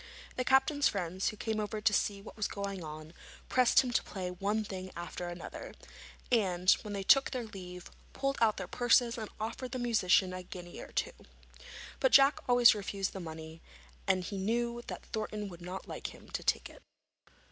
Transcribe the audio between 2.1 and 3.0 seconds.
what was going